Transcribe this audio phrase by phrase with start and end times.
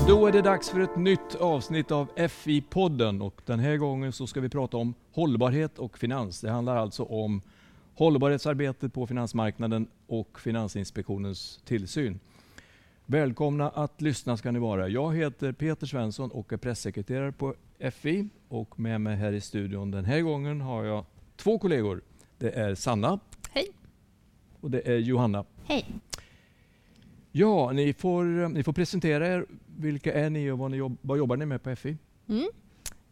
[0.00, 4.12] Ja, då är det dags för ett nytt avsnitt av FI-podden och den här gången
[4.12, 6.40] så ska vi prata om hållbarhet och finans.
[6.40, 7.42] Det handlar alltså om
[7.94, 12.20] hållbarhetsarbetet på finansmarknaden och Finansinspektionens tillsyn.
[13.06, 14.88] Välkomna att lyssna ska ni vara.
[14.88, 17.54] Jag heter Peter Svensson och är pressekreterare på
[17.92, 21.04] FI och med mig här i studion den här gången har jag
[21.36, 22.00] två kollegor.
[22.38, 23.18] Det är Sanna.
[23.50, 23.68] Hej.
[24.60, 25.44] Och det är Johanna.
[25.64, 25.86] Hej.
[27.32, 29.46] Ja, ni får, ni får presentera er.
[29.76, 31.96] Vilka är ni och vad, ni jobb, vad jobbar ni med på FI?
[32.28, 32.48] Mm.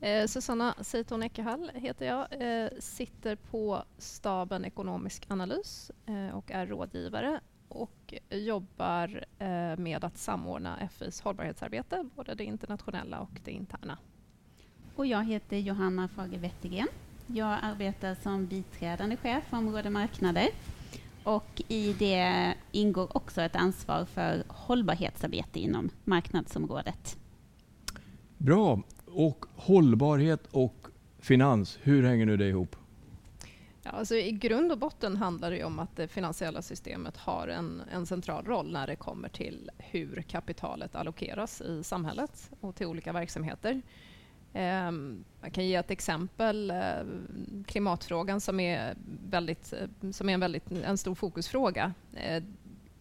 [0.01, 2.27] Eh, Susanna Seiton Eckerhall heter jag.
[2.31, 10.19] Eh, sitter på staben ekonomisk analys eh, och är rådgivare och jobbar eh, med att
[10.19, 13.99] samordna FIs hållbarhetsarbete, både det internationella och det interna.
[14.95, 16.89] Och jag heter Johanna Fager Wettergren.
[17.27, 20.49] Jag arbetar som biträdande chef för område marknader
[21.29, 27.19] och i det ingår också ett ansvar för hållbarhetsarbete inom marknadsområdet.
[28.39, 28.83] Bra.
[29.07, 30.87] Och hållbarhet och
[31.19, 32.77] finans, hur hänger nu det ihop?
[33.83, 37.83] Ja, alltså I grund och botten handlar det om att det finansiella systemet har en,
[37.93, 43.13] en central roll när det kommer till hur kapitalet allokeras i samhället och till olika
[43.13, 43.83] verksamheter.
[44.53, 46.71] Ehm, jag kan ge ett exempel.
[46.71, 46.77] Eh,
[47.67, 48.95] klimatfrågan som är,
[49.31, 51.95] väldigt, eh, som är en, väldigt, en stor fokusfråga.
[52.15, 52.43] Eh,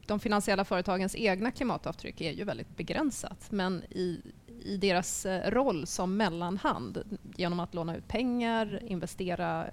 [0.05, 4.21] de finansiella företagens egna klimatavtryck är ju väldigt begränsat men i,
[4.63, 9.67] i deras roll som mellanhand genom att låna ut pengar, investera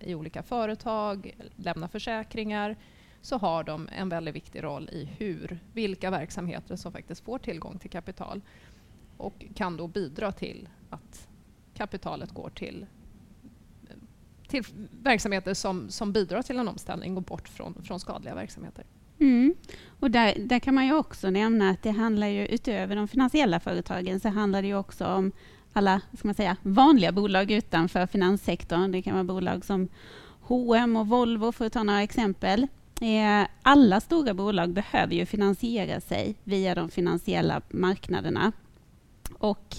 [0.00, 2.76] i olika företag, lämna försäkringar
[3.22, 7.78] så har de en väldigt viktig roll i hur, vilka verksamheter som faktiskt får tillgång
[7.78, 8.40] till kapital
[9.16, 11.28] och kan då bidra till att
[11.74, 12.86] kapitalet går till,
[14.48, 14.64] till
[15.02, 18.84] verksamheter som, som bidrar till en omställning och bort från, från skadliga verksamheter.
[19.18, 19.54] Mm.
[20.00, 23.60] Och där, där kan man ju också nämna att det handlar ju utöver de finansiella
[23.60, 25.32] företagen så handlar det ju också om
[25.72, 28.92] alla ska man säga, vanliga bolag utanför finanssektorn.
[28.92, 29.88] Det kan vara bolag som
[30.40, 32.66] H&M och Volvo för att ta några exempel.
[33.00, 38.52] Eh, alla stora bolag behöver ju finansiera sig via de finansiella marknaderna.
[39.38, 39.76] Och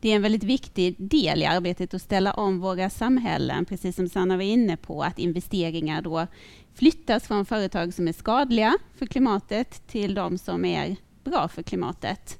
[0.00, 4.08] det är en väldigt viktig del i arbetet att ställa om våra samhällen, precis som
[4.08, 6.26] Sanna var inne på, att investeringar då
[6.74, 12.38] flyttas från företag som är skadliga för klimatet till de som är bra för klimatet.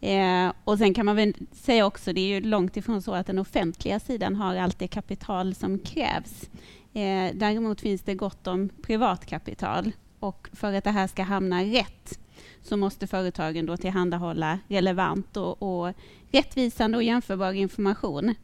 [0.00, 3.26] Eh, och sen kan man väl säga också, det är ju långt ifrån så att
[3.26, 6.50] den offentliga sidan har allt det kapital som krävs.
[6.92, 12.18] Eh, däremot finns det gott om privatkapital och för att det här ska hamna rätt
[12.62, 15.94] så måste företagen då tillhandahålla relevant och, och
[16.30, 18.34] rättvisande och jämförbar information.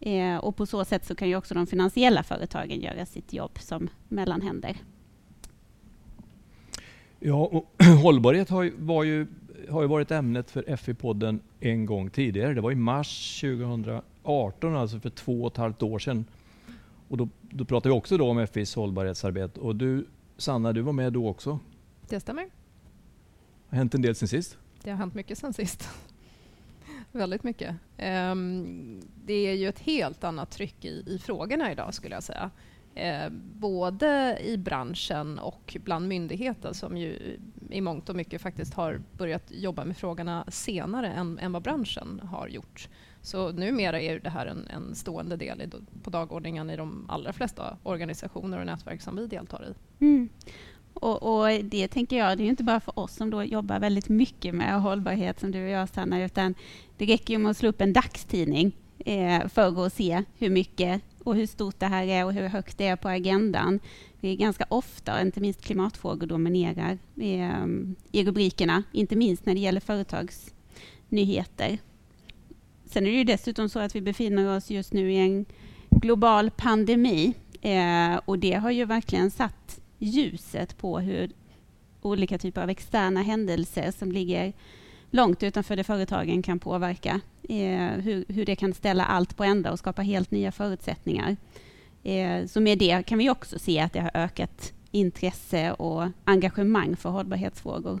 [0.00, 3.58] Eh, och på så sätt så kan ju också de finansiella företagen göra sitt jobb
[3.58, 4.76] som mellanhänder.
[7.20, 9.26] Ja, och hållbarhet har ju, var ju,
[9.70, 12.54] har ju varit ämnet för FI-podden en gång tidigare.
[12.54, 16.24] Det var i mars 2018, alltså för två och ett halvt år sedan.
[17.08, 19.60] Och då, då pratade vi också då om FIs hållbarhetsarbete.
[19.60, 21.58] Och du, Sanna, du var med då också?
[22.08, 22.46] Det stämmer.
[23.70, 24.58] Det har hänt en del sen sist?
[24.82, 25.88] Det har hänt mycket sen sist.
[27.12, 27.76] Väldigt mycket.
[27.98, 32.50] Um, det är ju ett helt annat tryck i, i frågorna idag, skulle jag säga.
[32.96, 37.38] Eh, både i branschen och bland myndigheter som ju
[37.70, 42.20] i mångt och mycket faktiskt har börjat jobba med frågorna senare än, än vad branschen
[42.20, 42.88] har gjort.
[43.20, 45.70] Så numera är det här en, en stående del i,
[46.02, 50.04] på dagordningen i de allra flesta organisationer och nätverk som vi deltar i.
[50.04, 50.28] Mm.
[51.00, 54.08] Och, och, det tänker jag, det är inte bara för oss som då jobbar väldigt
[54.08, 56.54] mycket med hållbarhet som du och jag Sanna, utan
[56.96, 61.02] det räcker ju med att slå upp en dagstidning eh, för att se hur mycket
[61.24, 63.80] och hur stort det här är och hur högt det är på agendan.
[64.20, 67.66] Det är ganska ofta, inte minst klimatfrågor dominerar eh,
[68.12, 71.78] i rubrikerna, inte minst när det gäller företagsnyheter.
[72.84, 75.44] Sen är det ju dessutom så att vi befinner oss just nu i en
[75.90, 81.30] global pandemi eh, och det har ju verkligen satt ljuset på hur
[82.02, 84.52] olika typer av externa händelser som ligger
[85.10, 87.20] långt utanför det företagen kan påverka.
[87.48, 91.36] Eh, hur, hur, det kan ställa allt på ända och skapa helt nya förutsättningar.
[92.02, 96.96] Eh, så med det kan vi också se att det har ökat intresse och engagemang
[96.96, 98.00] för hållbarhetsfrågor.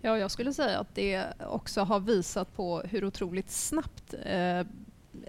[0.00, 4.66] Ja, jag skulle säga att det också har visat på hur otroligt snabbt eh,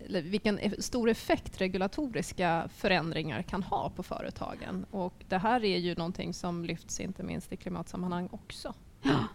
[0.09, 4.85] vilken stor effekt regulatoriska förändringar kan ha på företagen.
[4.91, 8.73] Och det här är ju någonting som lyfts inte minst i klimatsammanhang också.
[9.01, 9.19] Ja.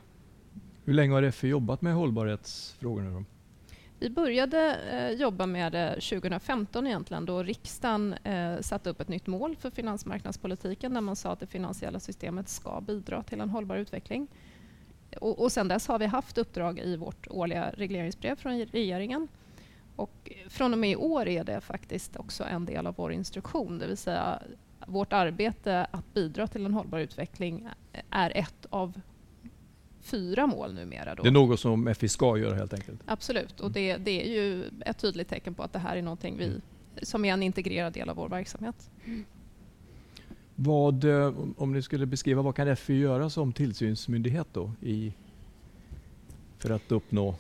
[0.85, 3.11] Hur länge har FI jobbat med hållbarhetsfrågorna?
[3.11, 3.25] Då?
[4.03, 9.27] Vi började eh, jobba med det 2015 egentligen då riksdagen eh, satte upp ett nytt
[9.27, 13.77] mål för finansmarknadspolitiken där man sa att det finansiella systemet ska bidra till en hållbar
[13.77, 14.29] utveckling.
[15.21, 19.29] och, och sen dess har vi haft uppdrag i vårt årliga regleringsbrev från regeringen.
[19.97, 23.79] Och från och med i år är det faktiskt också en del av vår instruktion,
[23.79, 24.43] det vill säga
[24.87, 27.69] vårt arbete att bidra till en hållbar utveckling
[28.11, 29.01] är ett av
[30.01, 31.15] fyra mål numera.
[31.15, 31.23] Då.
[31.23, 33.01] Det är något som FI ska göra helt enkelt?
[33.07, 36.39] Absolut, och det, det, är ju ett tydligt tecken på att det här är någonting
[36.39, 36.61] vi,
[37.03, 38.91] som är en integrerad del av vår verksamhet.
[40.55, 45.13] Vad, eh, om ni skulle beskriva, vad kan FI göra som tillsynsmyndighet då i,
[46.59, 47.35] för att uppnå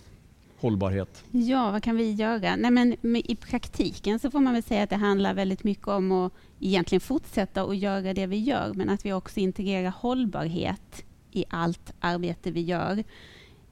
[0.62, 1.24] hållbarhet?
[1.30, 2.56] Ja, vad kan vi göra?
[2.56, 6.12] Nej, men I praktiken så får man väl säga att det handlar väldigt mycket om
[6.12, 11.44] att egentligen fortsätta att göra det vi gör, men att vi också integrerar hållbarhet i
[11.48, 13.04] allt arbete vi gör.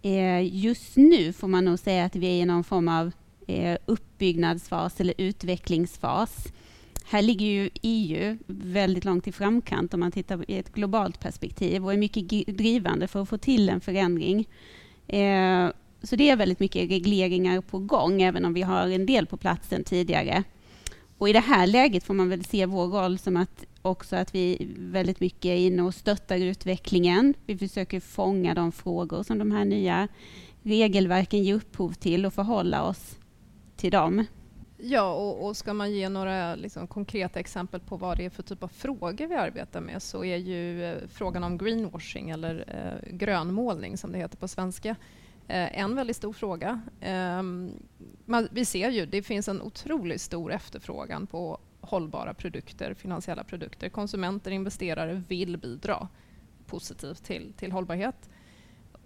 [0.03, 3.13] Eh, just nu får man nog säga att vi är i någon form av
[3.47, 6.47] eh, uppbyggnadsfas eller utvecklingsfas.
[7.05, 11.85] Här ligger ju EU väldigt långt i framkant om man tittar i ett globalt perspektiv
[11.85, 14.49] och är mycket drivande för att få till en förändring.
[15.07, 15.71] Eh,
[16.03, 19.37] så det är väldigt mycket regleringar på gång, även om vi har en del på
[19.37, 20.45] plats tidigare.
[21.19, 24.35] Och I det här läget får man väl se vår roll som att också att
[24.35, 27.35] vi väldigt mycket är inne och stöttar utvecklingen.
[27.47, 30.09] Vi försöker fånga de frågor som de här nya
[30.63, 33.19] regelverken ger upphov till och förhålla oss
[33.77, 34.25] till dem.
[34.79, 38.43] Ja, och, och ska man ge några liksom, konkreta exempel på vad det är för
[38.43, 43.17] typ av frågor vi arbetar med så är ju eh, frågan om greenwashing eller eh,
[43.17, 44.97] grönmålning som det heter på svenska
[45.51, 46.81] Eh, en väldigt stor fråga.
[47.01, 47.73] Ehm,
[48.25, 53.89] man, vi ser ju, det finns en otroligt stor efterfrågan på hållbara produkter, finansiella produkter.
[53.89, 56.09] Konsumenter och investerare vill bidra
[56.67, 58.31] positivt till, till hållbarhet.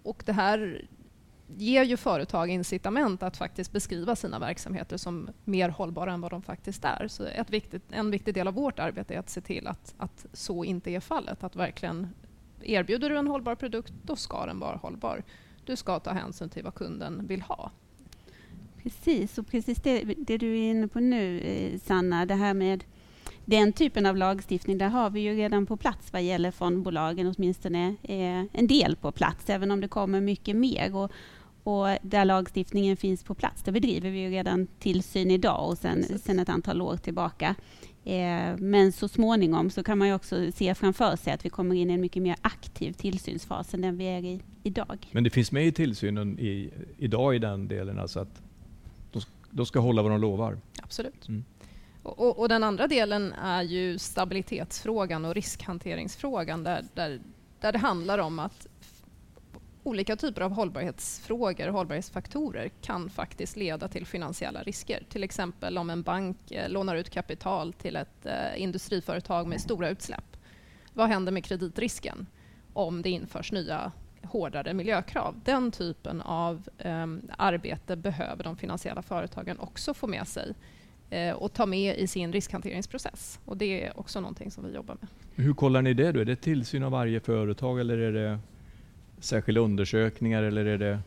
[0.03, 0.87] Och det här
[1.47, 6.41] ger ju företag incitament att faktiskt beskriva sina verksamheter som mer hållbara än vad de
[6.41, 7.07] faktiskt är.
[7.07, 10.25] Så ett viktigt, en viktig del av vårt arbete är att se till att, att
[10.33, 11.43] så inte är fallet.
[11.43, 12.09] Att verkligen
[12.61, 15.23] erbjuder du en hållbar produkt, då ska den vara hållbar
[15.65, 17.71] du ska ta hänsyn till vad kunden vill ha.
[18.83, 22.83] Precis, och precis det, det du är inne på nu, eh, Sanna, det här med
[23.45, 27.95] den typen av lagstiftning, där har vi ju redan på plats vad gäller fondbolagen, åtminstone
[28.03, 30.95] eh, en del på plats, även om det kommer mycket mer.
[30.95, 31.11] Och,
[31.63, 36.19] och där lagstiftningen finns på plats, där bedriver vi ju redan tillsyn idag och sen,
[36.19, 37.55] sen ett antal år tillbaka.
[38.05, 41.75] Eh, men så småningom så kan man ju också se framför sig att vi kommer
[41.75, 45.09] in i en mycket mer aktiv tillsynsfas än den vi är i idag.
[45.11, 48.41] Men det finns med i tillsynen i, idag i den delen, alltså att
[49.11, 49.21] de,
[49.51, 50.57] de ska hålla vad de lovar?
[50.83, 51.27] Absolut.
[51.27, 51.45] Mm.
[52.03, 57.19] Och, och, den andra delen är ju stabilitetsfrågan och riskhanteringsfrågan där, där,
[57.59, 58.67] där det handlar om att
[59.85, 65.03] olika typer av hållbarhetsfrågor, hållbarhetsfaktorer kan faktiskt leda till finansiella risker.
[65.09, 69.89] Till exempel om en bank eh, lånar ut kapital till ett eh, industriföretag med stora
[69.89, 70.37] utsläpp.
[70.93, 72.27] Vad händer med kreditrisken
[72.73, 73.91] om det införs nya
[74.23, 75.41] hårdare miljökrav?
[75.45, 77.07] Den typen av eh,
[77.37, 80.53] arbete behöver de finansiella företagen också få med sig
[81.09, 83.39] eh, och ta med i sin riskhanteringsprocess.
[83.45, 85.09] Och det är också någonting som vi jobbar med.
[85.45, 86.11] Hur kollar ni det?
[86.11, 86.19] då?
[86.19, 88.39] Är det tillsyn av varje företag eller är det
[89.19, 90.99] särskilda undersökningar eller är det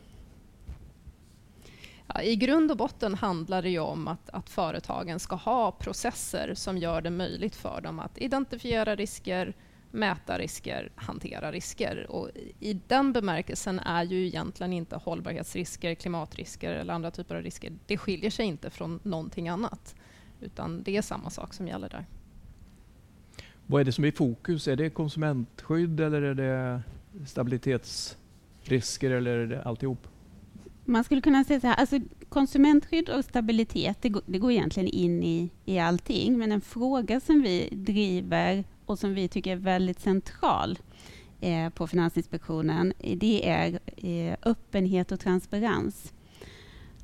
[2.13, 6.77] Ja, I grund och botten handlar det om att, att, företagen ska ha processer som
[6.77, 9.53] gör det möjligt för dem att identifiera risker,
[9.91, 12.05] mäta risker, hantera risker.
[12.09, 17.73] Och I den bemärkelsen är ju egentligen inte hållbarhetsrisker, klimatrisker eller andra typer av risker,
[17.85, 19.95] det skiljer sig inte från någonting annat.
[20.41, 22.05] Utan det är samma sak som gäller där.
[23.65, 24.67] Vad är det som är i fokus?
[24.67, 26.81] Är det konsumentskydd eller är det
[27.25, 30.07] stabilitetsrisker eller alltihop?
[30.85, 31.99] Man skulle kunna säga så här, alltså
[32.29, 36.37] konsumentskydd och stabilitet, det går, det går egentligen in i, i allting.
[36.37, 40.79] Men en fråga som vi driver och som vi tycker är väldigt central
[41.41, 46.13] eh, på Finansinspektionen, det är eh, öppenhet och transparens.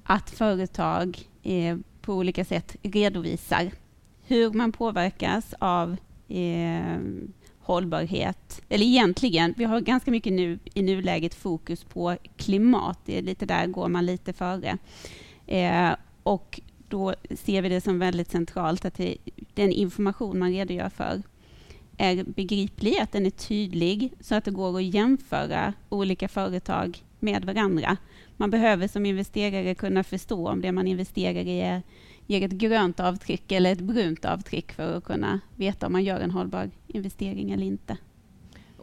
[0.04, 3.72] Att företag eh, på olika sätt redovisar
[4.28, 5.98] hur man påverkas av
[6.28, 6.98] eh,
[7.66, 8.62] hållbarhet.
[8.70, 13.00] Eller egentligen, vi har ganska mycket nu i nuläget fokus på klimat.
[13.06, 14.78] Det är lite där går man lite före.
[15.48, 19.18] Eh, och då ser vi det som väldigt centralt att det,
[19.54, 21.24] den information man redogör för
[21.98, 27.46] är begriplig, att den är tydlig så att det går att jämföra olika företag med
[27.46, 27.98] varandra.
[28.38, 31.82] Man behöver som investerare kunna förstå om det man investerar i är
[32.28, 36.20] ger ett grönt avtryck eller ett brunt avtryck för att kunna veta om man gör
[36.20, 37.98] en hållbar investering eller inte.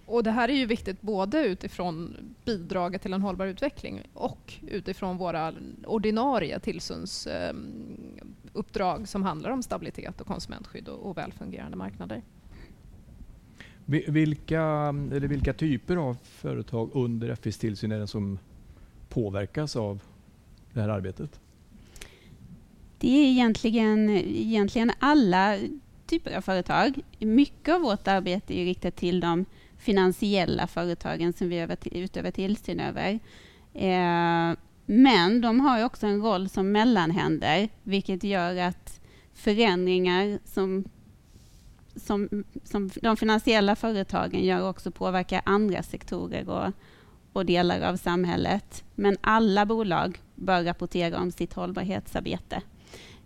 [0.07, 5.17] Och Det här är ju viktigt både utifrån bidraget till en hållbar utveckling och utifrån
[5.17, 5.55] våra
[5.87, 12.23] ordinarie tillsynsuppdrag som handlar om stabilitet och konsumentskydd och, och välfungerande marknader.
[13.87, 18.39] Vilka, eller vilka typer av företag under FIs tillsyn är det som
[19.09, 20.03] påverkas av
[20.73, 21.42] det här arbetet?
[23.03, 25.59] Det är egentligen, egentligen alla
[26.07, 27.01] typer av företag.
[27.19, 29.45] Mycket av vårt arbete är riktat till de
[29.79, 33.19] finansiella företagen som vi utövar tillsyn över.
[33.75, 34.57] Eh,
[34.87, 39.01] men de har också en roll som mellanhänder, vilket gör att
[39.35, 40.85] förändringar som,
[41.97, 46.73] som, som de finansiella företagen gör också påverkar andra sektorer och,
[47.33, 48.85] och delar av samhället.
[48.95, 52.63] Men alla bolag bör rapportera om sitt hållbarhetsarbete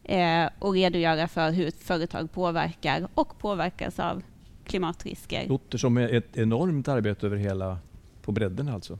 [0.08, 4.22] eh, och redogöra för hur ett företag påverkar och påverkas av
[4.64, 5.42] klimatrisker.
[5.42, 7.78] Det låter som ett enormt arbete över hela,
[8.22, 8.98] på bredden alltså.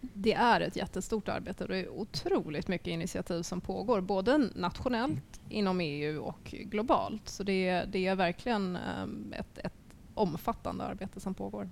[0.00, 5.40] Det är ett jättestort arbete och det är otroligt mycket initiativ som pågår, både nationellt
[5.48, 7.28] inom EU och globalt.
[7.28, 9.72] Så det är, det är verkligen ehm, ett, ett
[10.14, 11.68] omfattande arbete som pågår.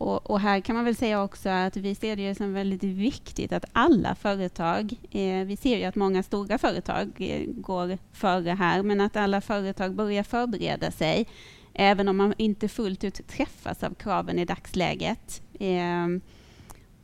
[0.00, 3.52] Och, och, här kan man väl säga också att vi ser det som väldigt viktigt
[3.52, 8.82] att alla företag, eh, vi ser ju att många stora företag eh, går före här,
[8.82, 11.26] men att alla företag börjar förbereda sig,
[11.74, 15.42] även om man inte fullt ut träffas av kraven i dagsläget.
[15.60, 16.06] Eh,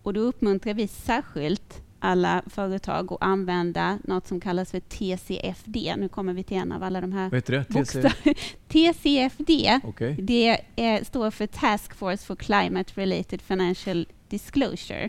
[0.03, 5.97] och då uppmuntrar vi särskilt alla företag att använda något som kallas för TCFD.
[5.97, 7.31] Nu kommer vi till en av alla de här
[7.69, 8.35] bokstäverna.
[8.69, 10.15] TCFD, okay.
[10.19, 15.09] det är, står för Task Force for Climate Related Financial Disclosure.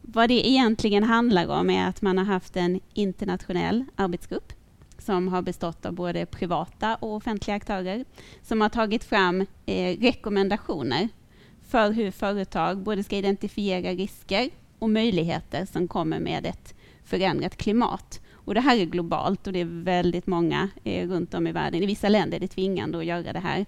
[0.00, 4.52] Vad det egentligen handlar om är att man har haft en internationell arbetsgrupp
[4.98, 8.04] som har bestått av både privata och offentliga aktörer
[8.42, 11.08] som har tagit fram eh, rekommendationer
[11.68, 18.20] för hur företag både ska identifiera risker och möjligheter som kommer med ett förändrat klimat.
[18.32, 21.82] Och det här är globalt och det är väldigt många eh, runt om i världen.
[21.82, 23.66] I vissa länder är det tvingande att göra det här.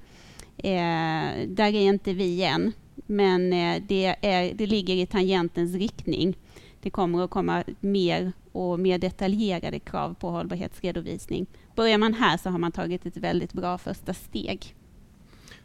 [0.56, 2.72] Eh, där är inte vi än,
[3.06, 6.36] men eh, det, är, det ligger i tangentens riktning.
[6.82, 11.46] Det kommer att komma mer och mer detaljerade krav på hållbarhetsredovisning.
[11.74, 14.74] Börjar man här så har man tagit ett väldigt bra första steg.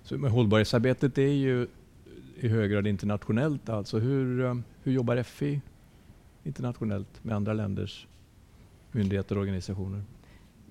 [0.03, 1.67] Så hållbarhetsarbetet är ju
[2.39, 3.69] i hög grad internationellt.
[3.69, 5.61] Alltså hur, eh, hur jobbar FI
[6.43, 8.07] internationellt med andra länders
[8.91, 10.03] myndigheter och organisationer?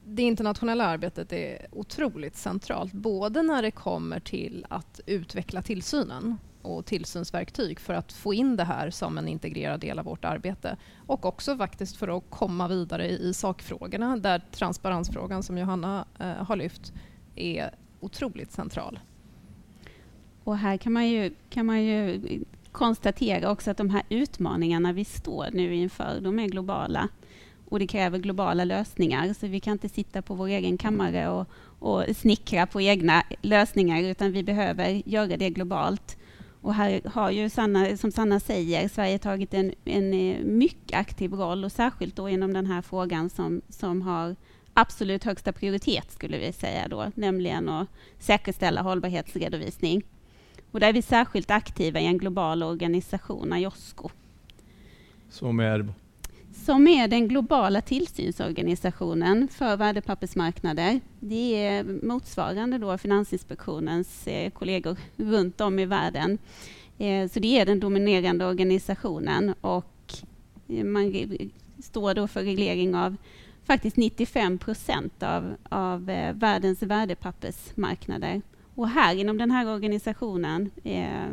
[0.07, 6.87] Det internationella arbetet är otroligt centralt, både när det kommer till att utveckla tillsynen och
[6.87, 10.77] tillsynsverktyg för att få in det här som en integrerad del av vårt arbete
[11.07, 16.57] och också faktiskt för att komma vidare i sakfrågorna där transparensfrågan som Johanna eh, har
[16.57, 16.93] lyft
[17.35, 19.01] är otroligt central.
[20.45, 22.21] Och här kan man ju, kan man ju
[22.73, 27.09] konstatera också att de här utmaningarna vi står nu inför, de är globala.
[27.69, 31.47] Och det kräver globala lösningar, så vi kan inte sitta på vår egen kammare och,
[31.79, 36.17] och snickra på egna lösningar, utan vi behöver göra det globalt.
[36.61, 41.33] Och här har ju Sanna, som Sanna säger, Sverige tagit en, en eh, mycket aktiv
[41.33, 44.37] roll och särskilt då inom den här frågan som, som har
[44.75, 47.89] absolut högsta prioritet, skulle vi säga då, nämligen att
[48.19, 50.03] säkerställa hållbarhetsredovisning.
[50.73, 54.11] Och där är vi särskilt aktiva i en global organisation, IOSCO.
[55.31, 55.93] Som är?
[56.53, 61.01] Som är den globala tillsynsorganisationen för värdepappersmarknader.
[61.21, 66.39] Det är motsvarande då Finansinspektionens eh, kollegor runt om i världen.
[66.99, 70.15] Eh, så det är den dominerande organisationen och
[70.69, 71.13] eh, man
[71.83, 73.17] står då för reglering av
[73.65, 78.43] faktiskt 95 procent av, av världens värdepappersmarknader.
[78.83, 81.31] Och här inom den här organisationen eh,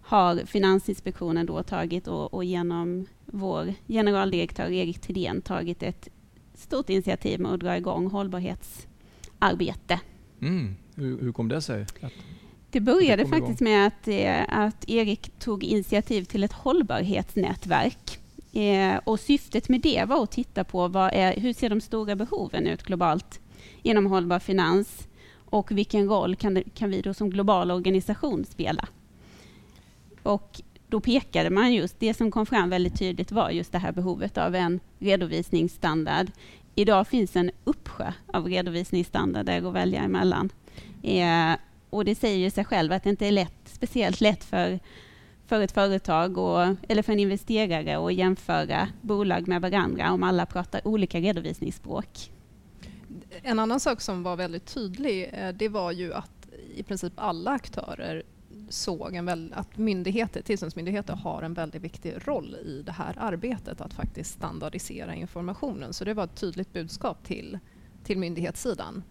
[0.00, 6.08] har Finansinspektionen då tagit och, och, genom vår generaldirektör Erik Thedéen tagit ett
[6.54, 10.00] stort initiativ med att dra igång hållbarhetsarbete.
[10.40, 10.74] Mm.
[10.94, 11.86] Hur, hur kom det sig?
[12.00, 12.12] Att
[12.70, 13.72] det började det faktiskt igång?
[13.72, 18.18] med att, eh, att Erik tog initiativ till ett hållbarhetsnätverk.
[18.52, 22.16] Eh, och syftet med det var att titta på vad är, hur ser de stora
[22.16, 23.40] behoven ut globalt
[23.82, 25.08] inom hållbar finans
[25.54, 28.88] och vilken roll kan, kan vi då som global organisation spela?
[30.22, 33.92] Och då pekade man just, det som kom fram väldigt tydligt var just det här
[33.92, 36.30] behovet av en redovisningsstandard.
[36.74, 40.50] Idag finns en uppsjö av redovisningsstandarder att välja emellan.
[41.02, 41.52] Eh,
[41.90, 44.80] och det säger ju sig själv att det inte är lätt, speciellt lätt för,
[45.46, 50.46] för ett företag och, eller för en investerare att jämföra bolag med varandra om alla
[50.46, 52.30] pratar olika redovisningsspråk.
[53.42, 57.50] En annan sak som var väldigt tydlig eh, det var ju att i princip alla
[57.50, 58.22] aktörer
[58.68, 63.80] såg en väl, att myndigheter, tillsynsmyndigheter har en väldigt viktig roll i det här arbetet
[63.80, 65.92] att faktiskt standardisera informationen.
[65.92, 67.58] Så det var ett tydligt budskap till,
[68.04, 69.02] till myndighetssidan.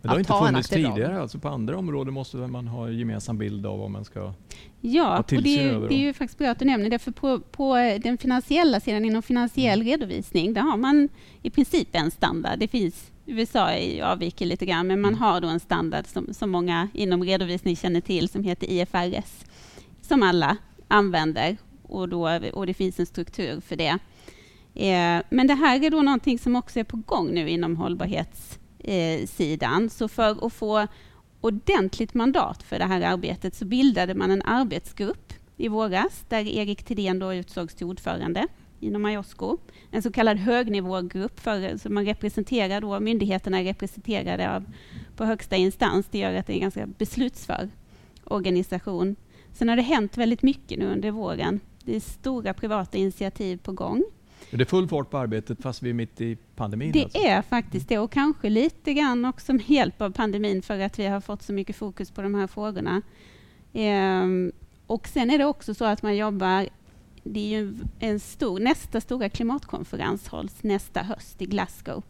[0.00, 0.94] Men det har inte funnits aktiv roll.
[0.94, 4.32] tidigare, alltså på andra områden måste man ha en gemensam bild av vad man ska...
[4.80, 6.90] Ja, ha och tillsyn det är, över det är ju faktiskt bra att du nämner
[6.90, 9.90] det, för på, på den finansiella sidan, inom finansiell Mm.
[9.90, 11.08] redovisning, där har man
[11.42, 12.58] i princip en standard.
[12.58, 15.22] Det finns, USA är- avviker lite grann, men man Mm.
[15.22, 19.44] har då en standard som, som många inom redovisning känner till, som heter IFRS,
[20.02, 20.56] som alla
[20.88, 23.98] använder, och, då, och det finns en struktur för det.
[24.74, 29.90] Eh, men det här är då någonting som också är på gång nu inom hållbarhetssidan.
[29.90, 30.86] Så för att få
[31.40, 36.82] ordentligt mandat för det här arbetet så bildade man en arbetsgrupp i våras där Erik
[36.82, 38.46] Thedéen då utsågs till ordförande
[38.80, 39.56] inom Ajosko.
[39.90, 44.64] En så kallad högnivågrupp för, så man representerar då, myndigheterna är representerade av,
[45.16, 46.06] på högsta instans.
[46.10, 47.68] Det gör att det är en ganska beslutsför
[48.24, 49.16] organisation.
[49.52, 51.60] Sen har det hänt väldigt mycket nu under våren.
[51.84, 54.04] Det är stora privata initiativ på gång.
[54.50, 56.92] Är det full fart på arbetet fast vi är mitt i pandemin?
[56.92, 57.18] Det alltså?
[57.18, 61.06] är faktiskt det och kanske lite grann också med hjälp av pandemin för att vi
[61.06, 63.02] har fått så mycket fokus på de här frågorna.
[63.72, 64.52] Ehm,
[64.86, 66.68] och sen är det också så att man jobbar,
[67.32, 72.02] det är ju en stor, nästa stora klimatkonferens hålls nästa höst i Glasgow.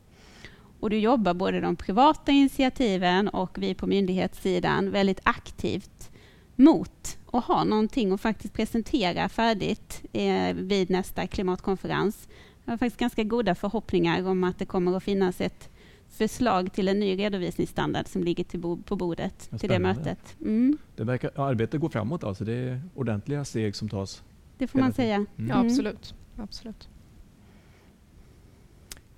[0.81, 6.11] Och då jobbar både de privata initiativen och vi på myndighetssidan väldigt aktivt
[6.57, 12.29] mot att ha någonting att faktiskt presentera färdigt eh, vid nästa klimatkonferens.
[12.65, 15.69] Jag har faktiskt ganska goda förhoppningar om att det kommer att finnas ett
[16.09, 20.01] förslag till en ny redovisningsstandard som ligger till bo på bordet Ja, till det spännande.
[20.01, 20.37] mötet.
[20.41, 24.23] Mm, Det verkar, arbetet går framåt alltså, det är ordentliga steg som tas.
[24.59, 25.15] Det får man säga.
[25.15, 25.51] Mm.
[25.51, 26.15] Ja, absolut.
[26.37, 26.89] absolut.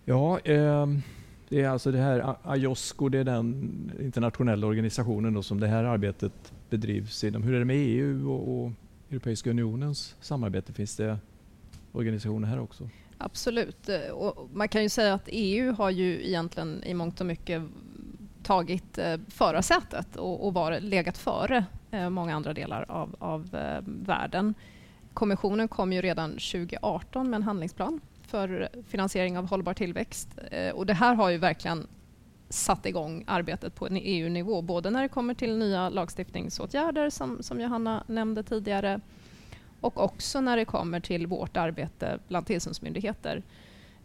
[0.04, 1.02] Ja, ehm,
[1.48, 5.84] det är alltså det här Ajosko, det är den internationella organisationen då som det här
[5.84, 7.42] arbetet bedrivs inom.
[7.42, 8.72] Hur är det med EU och, och
[9.10, 10.72] Europeiska unionens samarbete?
[10.72, 11.18] Finns det
[11.92, 12.88] organisationer här också?
[13.18, 13.88] Absolut.
[13.88, 17.62] Eh, Och man kan ju säga att EU har ju egentligen i mångt och mycket
[18.42, 23.82] tagit eh, förarsätet och, och var, legat före eh, många andra delar av, av eh,
[23.86, 24.54] världen.
[25.14, 30.28] Kommissionen kom ju redan 2018 med en handlingsplan för finansiering av hållbar tillväxt.
[30.50, 31.86] Eh, och det här har ju verkligen
[32.48, 37.60] satt igång arbetet på en EU-nivå, både när det kommer till nya lagstiftningsåtgärder som, som
[37.60, 39.00] Johanna nämnde tidigare
[39.80, 43.42] och också när det kommer till vårt arbete bland tillsynsmyndigheter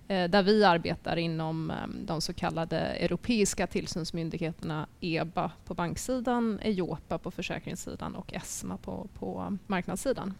[0.08, 7.18] eh, där vi arbetar inom eh, de så kallade europeiska tillsynsmyndigheterna EBA på banksidan, EIOPA
[7.18, 10.34] på försäkringssidan och ESMA på, på marknadssidan,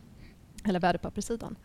[0.66, 1.56] eller värdepapperssidan.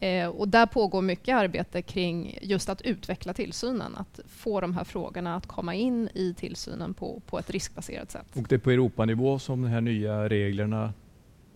[0.00, 4.84] Eh, och där pågår mycket arbete kring just att utveckla tillsynen, att få de här
[4.84, 8.26] frågorna att komma in i tillsynen på, på ett riskbaserat sätt.
[8.34, 10.92] Och det är på Europanivå som de här nya reglerna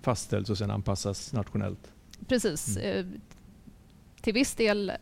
[0.00, 1.92] fastställs och sen anpassas nationellt?
[2.28, 2.76] Precis.
[2.76, 3.06] Eh,
[4.20, 4.92] till viss del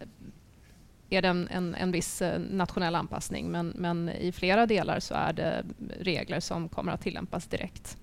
[1.10, 5.14] är det en, en, en viss eh, nationell anpassning men, men i flera delar så
[5.14, 5.64] är det
[6.00, 7.98] regler som kommer att tillämpas direkt.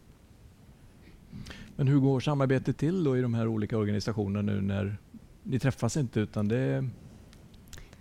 [1.80, 4.98] Men hur går samarbetet till då i de här olika organisationerna nu när
[5.44, 6.89] ni träffas inte utan det är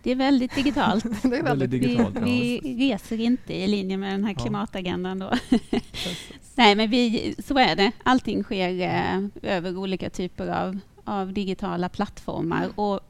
[0.03, 1.05] Det är väldigt digitalt.
[1.23, 2.15] det är väldigt väldigt Vi, digitalt?
[2.15, 2.25] ja.
[2.25, 4.43] vi reser inte i linje med den här Ja.
[4.43, 5.31] klimatagendan då.
[6.55, 7.93] Nej, men vi, så är det.
[8.03, 12.69] Allting sker eh, över olika typer av, av digitala plattformar.
[12.75, 13.01] Och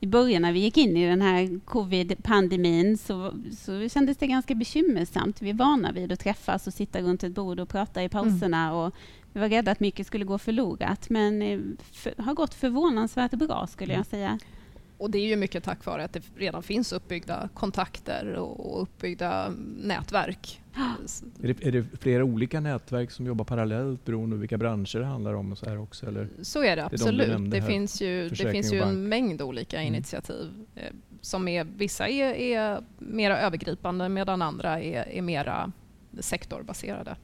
[0.00, 4.54] I början när vi gick in i den här covid-pandemin så, så kändes det ganska
[4.54, 5.42] bekymmersamt.
[5.42, 8.74] Vi är vana vid att träffas och sitta runt ett bord och prata i pauserna.
[8.74, 8.94] Och
[9.34, 11.60] vi var rädda att mycket skulle gå förlorat, men eh,
[11.92, 14.38] för, har gått förvånansvärt bra skulle jag säga.
[14.98, 19.52] Och det är ju mycket tack vare att det redan finns uppbyggda kontakter och uppbyggda
[19.76, 20.60] nätverk.
[21.42, 25.04] Är det, är det flera olika nätverk som jobbar parallellt beroende på vilka branscher det
[25.04, 25.52] handlar om?
[25.52, 26.28] Och så här också, eller?
[26.42, 27.28] Så är det de du absolut.
[27.28, 29.94] nämnde Det, här, finns ju, det finns ju en mängd olika Mm.
[29.94, 30.50] initiativ.
[30.74, 30.82] Eh,
[31.20, 35.72] som är, vissa är, är mera övergripande medan andra är, är mera
[36.20, 37.16] sektorbaserade.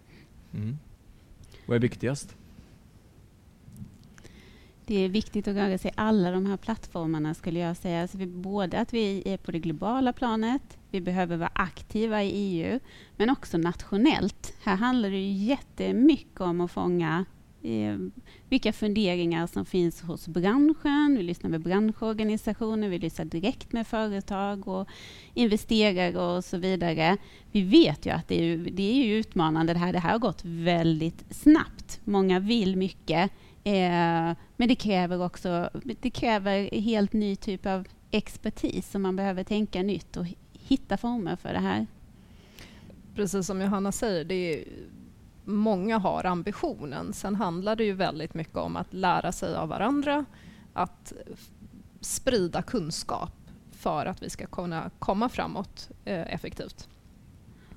[0.54, 0.78] Mm.
[1.66, 2.36] Vad är viktigast?
[4.86, 8.02] Det är viktigt att röra sig i alla de här plattformarna skulle jag säga.
[8.02, 12.30] Alltså vi, både att vi är på det globala planet, vi behöver vara aktiva i
[12.30, 12.80] EU,
[13.16, 14.54] men också nationellt.
[14.62, 17.24] Här handlar det ju jättemycket om att fånga
[17.62, 17.96] eh,
[18.48, 21.14] vilka funderingar som finns hos branschen.
[21.16, 24.88] Vi lyssnar med branschorganisationer, vi lyssnar direkt med företag och
[25.34, 27.16] investerare och så vidare.
[27.52, 29.92] Vi vet ju att det är, det är ju utmanande det här.
[29.92, 32.00] Det här har gått väldigt snabbt.
[32.04, 33.30] Många vill mycket.
[33.64, 35.70] Eh, men det kräver också
[36.00, 41.36] det kräver helt ny typ av expertis som man behöver tänka nytt och hitta former
[41.36, 41.86] för det här.
[43.14, 44.64] Precis som Johanna säger, det är,
[45.54, 47.12] många har ambitionen.
[47.12, 50.24] Sen handlar det ju väldigt mycket om att lära sig av varandra,
[50.72, 51.12] att
[52.00, 53.32] sprida kunskap
[53.70, 56.88] för att vi ska kunna komma framåt eh, effektivt.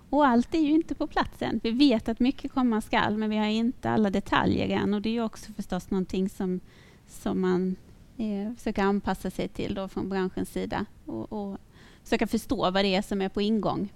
[0.10, 1.60] Och allt är ju inte på plats än.
[1.64, 4.94] Vi vet att mycket komma skall, men vi har inte alla detaljer än.
[4.94, 6.60] Och det är också förstås någonting som,
[7.08, 7.76] som man
[8.18, 11.58] eh, försöker anpassa sig till då från branschens sida och, och
[12.04, 13.94] försöka förstå vad det är som är på ingång.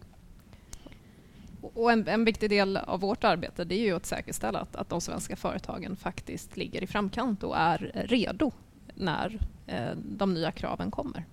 [1.74, 4.90] Och en, en, viktig del av vårt arbete det är ju att säkerställa att, att
[4.90, 8.52] de svenska företagen faktiskt ligger i framkant och är redo
[8.96, 11.26] när eh, de nya kraven kommer.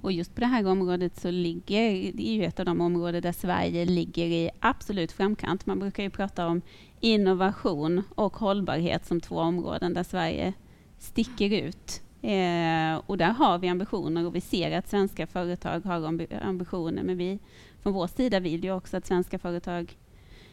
[0.00, 3.22] Och just på det här området så ligger, det är ju ett av de områden
[3.22, 5.66] där Sverige ligger i absolut framkant.
[5.66, 6.62] Man brukar ju prata om
[7.00, 10.52] innovation och hållbarhet som två områden där Sverige
[10.98, 12.02] sticker ut.
[12.22, 16.06] Eh, och där har vi ambitioner och vi ser att svenska företag har
[16.42, 17.02] ambitioner.
[17.02, 17.38] Men vi
[17.82, 19.96] från vår sida vill ju också att svenska företag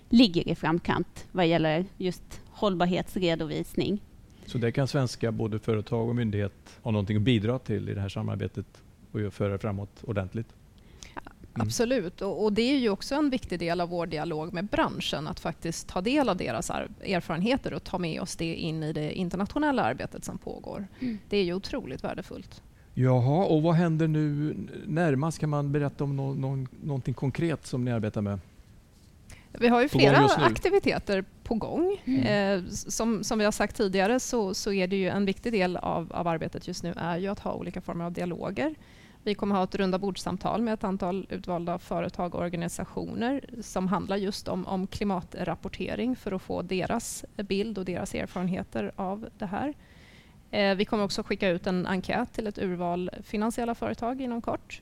[0.09, 4.01] ligger i framkant vad gäller just hållbarhetsredovisning.
[4.45, 8.01] Så det kan svenska både företag och myndighet ha någonting att bidra till i det
[8.01, 8.65] här samarbetet
[9.11, 10.47] och föra det framåt ordentligt?
[11.55, 11.67] Mm.
[11.67, 15.27] Absolut, och, och, det är ju också en viktig del av vår dialog med branschen
[15.27, 19.13] att faktiskt ta del av deras erfarenheter och ta med oss det in i det
[19.13, 20.87] internationella arbetet som pågår.
[20.99, 21.17] Mm.
[21.29, 22.61] Det är ju otroligt värdefullt.
[22.93, 25.39] Jaha, och vad händer nu närmast?
[25.39, 28.39] Kan man berätta om no no någonting konkret som ni arbetar med?
[29.51, 32.01] Vi har ju flera aktiviteter på gång.
[32.05, 32.23] Mm.
[32.23, 35.77] Eh, som, som vi har sagt tidigare så, så är det ju en viktig del
[35.77, 38.75] av, av arbetet just nu är ju att ha olika former av dialoger
[39.25, 44.17] vi kommer ha ett runda bordssamtal med ett antal utvalda företag och organisationer som handlar
[44.17, 49.73] just om, om klimatrapportering för att få deras bild och deras erfarenheter av det här.
[50.51, 54.81] Eh, vi kommer också skicka ut en enkät till ett urval finansiella företag inom kort.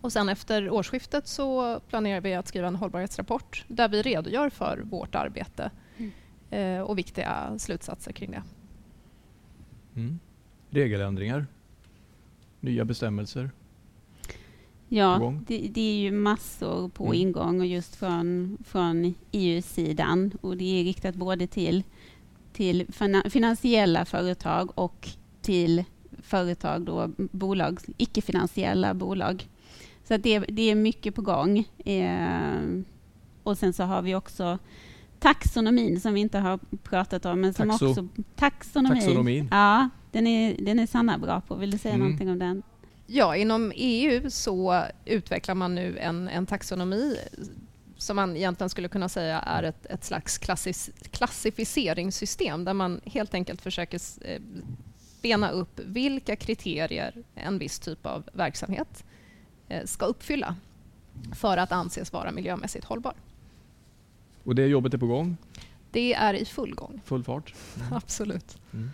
[0.00, 4.78] Och sen efter årsskiftet så planerar vi att skriva en hållbarhetsrapport där vi redogör för
[4.78, 6.12] vårt arbete mm.
[6.50, 8.42] eh, och viktiga slutsatser kring det.
[9.96, 10.18] Mm.
[10.70, 11.46] Regeländringar
[12.64, 13.50] nya bestämmelser?
[14.88, 17.20] Ja, det, det, är ju massor på mm.
[17.20, 20.32] ingång och just från, från EU-sidan.
[20.40, 21.82] Och det är riktat både till,
[22.52, 22.86] till
[23.28, 25.08] finansiella företag och
[25.42, 25.84] till
[26.22, 29.48] företag, då, bolag, icke-finansiella bolag.
[30.04, 31.58] Så det, det är mycket på gång.
[31.84, 32.82] Eh,
[33.42, 34.58] och sen så har vi också
[35.18, 37.40] taxonomin som vi inte har pratat om.
[37.40, 37.90] Men som Taxo.
[37.90, 39.00] också, taxonomin.
[39.00, 39.48] taxonomin.
[39.50, 41.54] Ja, den är, den är Sanna bra på.
[41.54, 42.06] Vill du säga mm.
[42.06, 42.62] någonting om den?
[43.06, 47.16] Ja, inom EU så utvecklar man nu en, en taxonomi
[47.96, 53.34] som man egentligen skulle kunna säga är ett, ett slags klassis, klassificeringssystem där man helt
[53.34, 54.40] enkelt försöker eh,
[55.22, 59.04] bena upp vilka kriterier en viss typ av verksamhet
[59.68, 60.56] eh, ska uppfylla
[61.32, 63.14] för att anses vara miljömässigt hållbar.
[64.44, 65.36] Och det jobbet är på gång?
[65.90, 67.00] Det är i full gång.
[67.04, 67.54] Full fart?
[67.76, 67.92] Mm.
[67.92, 68.58] Absolut.
[68.72, 68.90] Mm.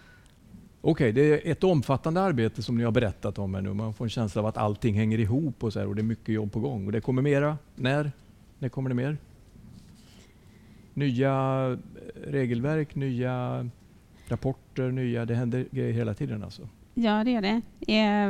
[0.83, 3.73] Okej, okay, det är ett omfattande arbete som ni har berättat om här nu.
[3.73, 6.05] Man får en känsla av att allting hänger ihop och, så här, och det är
[6.05, 6.87] mycket jobb på gång.
[6.87, 7.59] Och det kommer mera.
[7.77, 8.12] När?
[8.59, 9.19] När kommer det mer?
[10.95, 11.33] Nya
[11.71, 13.69] eh, regelverk, nya
[14.29, 15.25] rapporter, nya...
[15.25, 16.69] Det händer grejer hela tiden alltså?
[16.95, 17.61] Ja, det gör det.
[17.95, 18.29] Eh,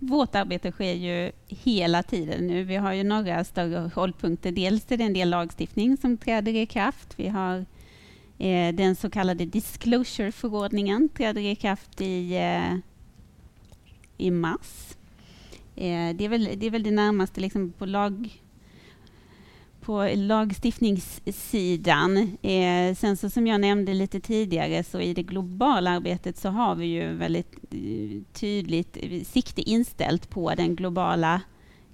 [0.00, 2.64] vårt arbete sker ju hela tiden nu.
[2.64, 4.52] Vi har ju några större hållpunkter.
[4.52, 7.14] Dels är det en del lagstiftning som träder i kraft.
[7.16, 7.64] Vi har
[8.38, 12.76] Eh, den så kallade disclosure-förordningen träder i kraft i, eh,
[14.16, 14.96] i mars.
[15.76, 18.30] Eh, det, är väl, det är väl det närmaste liksom på lag
[19.86, 22.36] på lagstiftningssidan.
[22.42, 26.74] Eh, sen så som jag nämnde lite tidigare så i det globala arbetet så har
[26.74, 31.40] vi ju väldigt eh, tydligt eh, sikte inställt på den globala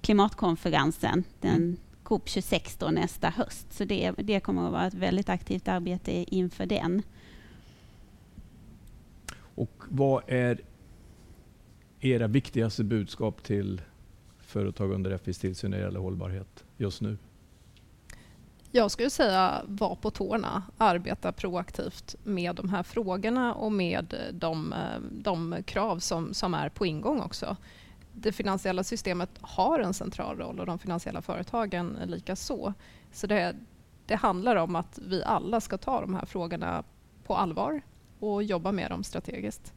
[0.01, 1.77] klimatkonferensen, den
[2.09, 2.21] mm.
[2.21, 3.73] COP26 då nästa höst.
[3.73, 7.01] Så det, det kommer att vara ett väldigt aktivt arbete inför den.
[9.55, 10.61] Och vad är
[11.99, 13.81] era viktigaste budskap till
[14.39, 17.17] företag under FIs tillsyn när det gäller hållbarhet just nu?
[18.71, 24.73] Jag skulle säga var på tårna, arbeta proaktivt med de här frågorna och med de,
[25.11, 27.57] de krav som, som är på ingång också
[28.13, 32.73] det finansiella systemet har en central roll och de finansiella företagen lika så.
[33.11, 33.55] Så det,
[34.05, 36.83] det handlar om att vi alla ska ta de här frågorna
[37.23, 37.81] på allvar
[38.19, 39.73] och jobba med dem strategiskt.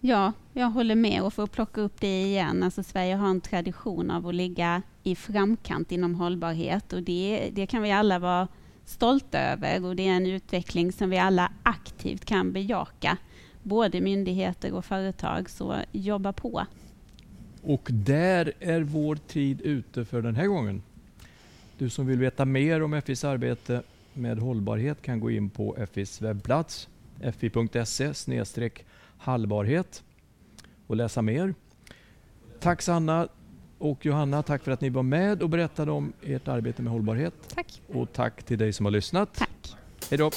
[0.00, 1.22] Ja, jag håller med.
[1.22, 4.82] Och för att plocka upp det igen, alltså Sverige har en tradition av att ligga
[5.02, 8.48] i framkant inom hållbarhet och det, det kan vi alla vara
[8.84, 13.16] stolta över och det är en utveckling som vi alla aktivt kan bejaka
[13.68, 16.66] både myndigheter och företag, så jobba på.
[17.62, 20.82] Och där är vår tid ute för den här gången.
[21.78, 23.82] Du som vill veta mer om FIs arbete
[24.14, 26.88] med hållbarhet kan gå in på FIs webbplats
[27.38, 28.12] fi.se
[29.18, 30.02] hållbarhet
[30.86, 31.54] och läsa mer.
[32.60, 33.28] Tack Sanna
[33.78, 37.34] Och Johanna, tack för att ni var med och berättade om ert arbete med hållbarhet.
[37.54, 37.82] Tack.
[37.86, 39.34] Och tack till dig som har lyssnat.
[39.34, 39.76] Tack.
[40.10, 40.30] Hej då!